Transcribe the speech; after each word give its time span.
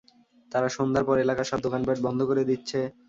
তারা 0.51 0.67
সন্ধ্যার 0.77 1.07
পর 1.07 1.17
এলাকার 1.19 1.49
সব 1.51 1.59
দোকানপাট 1.65 1.97
বন্ধ 2.05 2.19
করে 2.29 2.43
দিচ্ছে। 2.49 2.79